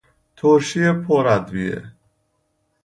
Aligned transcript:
ترشی 0.35 0.93
پر 0.93 1.27
ادویه 1.27 1.91